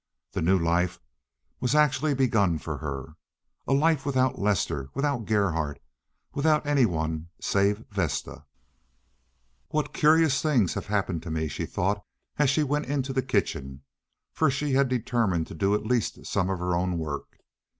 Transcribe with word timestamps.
The 0.31 0.41
new 0.41 0.57
life 0.57 0.99
was 1.59 1.75
actually 1.75 2.15
begun 2.15 2.57
for 2.57 2.77
her—a 2.79 3.71
life 3.73 4.03
without 4.03 4.39
Lester, 4.39 4.89
without 4.95 5.25
Gerhardt, 5.25 5.79
without 6.33 6.65
any 6.65 6.87
one 6.87 7.29
save 7.39 7.85
Vesta. 7.91 8.43
"What 9.67 9.93
curious 9.93 10.41
things 10.41 10.73
have 10.73 10.87
happened 10.87 11.21
to 11.21 11.29
me!" 11.29 11.47
she 11.47 11.67
thought, 11.67 12.01
as 12.37 12.49
she 12.49 12.63
went 12.63 12.87
into 12.87 13.13
the 13.13 13.21
kitchen, 13.21 13.83
for 14.33 14.49
she 14.49 14.71
had 14.71 14.87
determined 14.89 15.45
to 15.45 15.53
do 15.53 15.75
at 15.75 15.85
least 15.85 16.25
some 16.25 16.49
of 16.49 16.57
her 16.57 16.75
own 16.75 16.97
work. 16.97 17.37